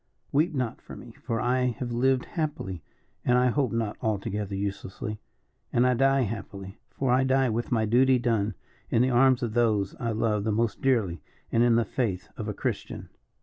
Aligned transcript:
Weep 0.31 0.55
not 0.55 0.81
for 0.81 0.95
me, 0.95 1.11
for 1.11 1.39
I 1.39 1.65
have 1.77 1.91
lived 1.91 2.25
happily, 2.25 2.81
and 3.23 3.37
I 3.37 3.49
hope 3.49 3.71
not 3.71 3.97
altogether 4.01 4.55
uselessly, 4.55 5.19
and 5.71 5.85
I 5.85 5.93
die 5.93 6.21
happily, 6.21 6.79
for 6.89 7.11
I 7.11 7.23
die 7.23 7.49
with 7.49 7.71
my 7.71 7.85
duty 7.85 8.17
done, 8.17 8.55
in 8.89 9.03
the 9.03 9.11
arms 9.11 9.43
of 9.43 9.53
those 9.53 9.93
I 9.99 10.09
love 10.09 10.43
the 10.43 10.51
most 10.51 10.81
dearly, 10.81 11.21
and 11.51 11.61
in 11.61 11.75
the 11.75 11.85
faith 11.85 12.29
of 12.35 12.47
a 12.47 12.53
Christian." 12.55 13.09